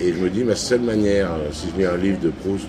[0.02, 2.66] Et je me dis, ma seule manière, euh, si je lis un livre de Proust,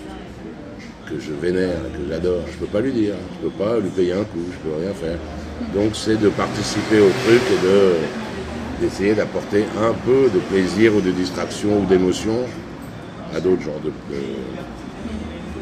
[1.08, 4.12] que je vénère, que j'adore, je peux pas lui dire, je peux pas lui payer
[4.12, 5.18] un coup, je peux rien faire.
[5.74, 7.94] Donc c'est de participer au truc et de
[8.80, 12.44] d'essayer d'apporter un peu de plaisir ou de distraction ou d'émotion
[13.34, 14.22] à d'autres genres de, de,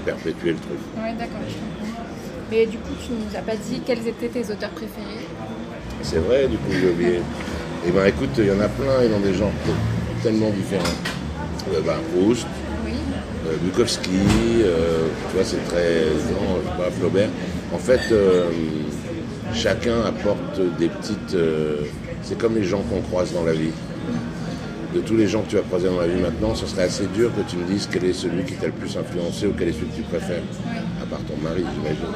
[0.07, 0.79] perpétuer le truc.
[0.97, 1.41] Ouais, d'accord.
[2.51, 5.27] Mais du coup, tu nous as pas dit quels étaient tes auteurs préférés?
[6.03, 7.21] C'est vrai, du coup, j'ai oublié.
[7.87, 9.53] Eh ben écoute, il y en a plein et dans des genres
[10.23, 10.97] tellement différents.
[11.75, 12.47] Euh, bah, Proust,
[12.85, 12.93] Oui.
[13.47, 14.11] euh, Bukowski,
[14.65, 16.05] euh, tu vois, c'est très.
[16.33, 17.29] Non, je sais pas, Flaubert.
[17.73, 18.45] En fait, euh,
[19.55, 21.37] chacun apporte des petites.
[22.23, 23.73] c'est comme les gens qu'on croise dans la vie.
[24.95, 27.07] De tous les gens que tu vas croiser dans la vie maintenant, ce serait assez
[27.15, 29.69] dur que tu me dises quel est celui qui t'a le plus influencé ou quel
[29.69, 30.43] est celui que tu préfères.
[31.01, 32.13] À part ton mari, j'imagine.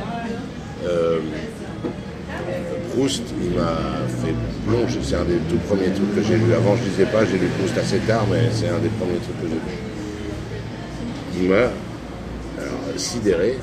[2.95, 3.77] Proust, il m'a
[4.23, 4.35] fait
[4.67, 5.01] plonger.
[5.03, 6.53] C'est un des tout premiers trucs que j'ai lu.
[6.55, 9.41] Avant, je lisais pas, j'ai lu Proust assez tard, mais c'est un des premiers trucs
[9.43, 9.61] que j'ai lu.
[11.43, 11.71] Il m'a
[12.97, 13.59] sidéré,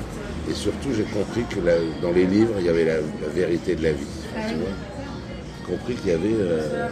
[0.50, 3.74] et surtout, j'ai compris que la- dans les livres, il y avait la, la vérité
[3.74, 4.06] de la vie.
[4.48, 4.68] Tu vois?
[5.66, 6.34] J'ai compris qu'il y avait.
[6.38, 6.88] euh,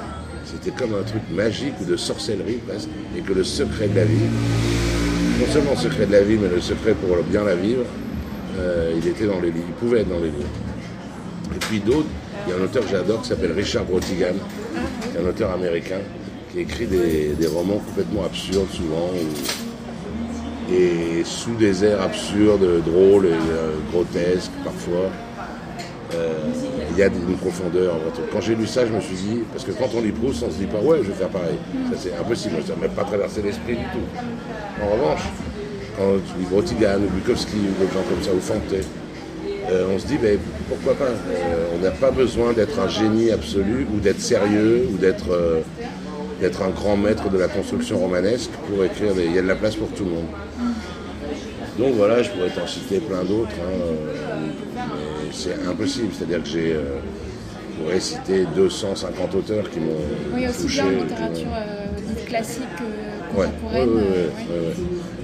[0.46, 4.04] c'était comme un truc magique ou de sorcellerie presque, et que le secret de la
[4.04, 4.24] vie,
[5.38, 7.84] non seulement le secret de la vie, mais le secret pour bien la vivre,
[8.58, 10.48] euh, il était dans les livres, il pouvait être dans les livres.
[11.54, 12.08] Et puis d'autres,
[12.46, 14.34] il y a un auteur que j'adore qui s'appelle Richard Brotigan,
[15.10, 16.00] qui est un auteur américain,
[16.52, 23.26] qui écrit des, des romans complètement absurdes souvent, ou- et sous des airs absurdes, drôles
[23.26, 25.10] et euh, grotesques parfois.
[26.14, 26.32] Euh,
[26.92, 27.94] il y a une profondeur.
[28.32, 30.50] Quand j'ai lu ça, je me suis dit, parce que quand on lit Proust, on
[30.50, 31.56] se dit pas ouais, je vais faire pareil.
[31.92, 34.82] Ça c'est impossible, ça ne m'a pas traversé l'esprit du tout.
[34.82, 35.22] En revanche,
[35.96, 38.80] quand tu lis Brotigan ou Bukowski ou d'autres gens comme ça, ou Fanté,
[39.70, 43.30] euh, on se dit, mais pourquoi pas Euh, On n'a pas besoin d'être un génie
[43.30, 45.60] absolu ou d'être sérieux ou d'être euh,
[46.40, 49.14] d'être un grand maître de la construction romanesque pour écrire.
[49.14, 50.24] des- Il y a de la place pour tout le monde.
[51.78, 53.94] Donc voilà, je pourrais t'en citer plein d'autres, hein,
[54.74, 56.08] mais c'est impossible.
[56.16, 59.96] C'est-à-dire que j'ai, je pourrais citer 250 auteurs qui m'ont
[60.34, 60.82] Oui, aussi touché.
[60.82, 61.46] bien en qui m'ont- littérature
[62.08, 63.88] dite classique que contemporaine.
[63.88, 64.74] ouais.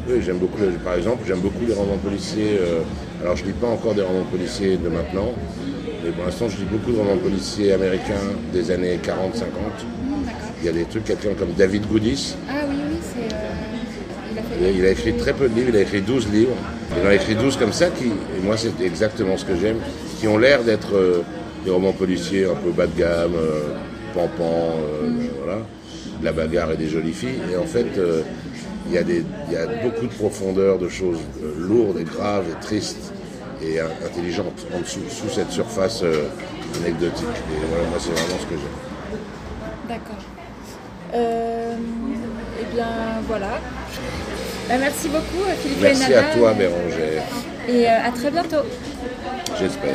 [0.08, 2.58] Oui, j'aime beaucoup, par exemple, j'aime beaucoup les romans policiers.
[2.60, 2.80] euh,
[3.22, 5.32] alors, je lis pas encore des romans policiers de maintenant,
[6.04, 8.14] mais pour l'instant, je lis beaucoup de romans policiers américains
[8.52, 9.08] des années 40-50.
[9.08, 10.36] Hum, D'accord.
[10.60, 12.36] Il y a des trucs, quelqu'un comme David Goodis.
[12.48, 13.34] Ah oui, oui, c'est.
[13.34, 13.38] euh,
[14.32, 14.78] il a fait.
[14.78, 16.54] Il a écrit très peu de livres, il a écrit 12 livres.
[17.00, 19.78] Il en a écrit 12 comme ça, qui, et moi, c'est exactement ce que j'aime,
[20.20, 21.22] qui ont l'air d'être euh,
[21.64, 23.62] des romans policiers un peu bas de gamme, euh,
[24.16, 25.10] euh,
[25.44, 25.58] voilà,
[26.20, 27.40] de la bagarre et des jolies filles.
[27.52, 27.86] Et en fait,
[28.86, 32.04] il y, a des- il y a beaucoup de profondeur, de choses euh, lourdes et
[32.04, 33.12] graves et tristes
[33.62, 36.28] et in- intelligentes en dessous, sous cette surface euh,
[36.82, 37.26] anecdotique.
[37.26, 39.18] Et voilà, moi, c'est vraiment ce que j'aime.
[39.88, 40.22] D'accord.
[41.14, 41.74] Euh,
[42.60, 42.86] eh bien,
[43.28, 43.60] voilà.
[44.68, 47.22] Bah, merci beaucoup, Philippe Merci à toi, euh, Bérangère.
[47.68, 48.64] Et euh, à très bientôt.
[49.58, 49.94] J'espère.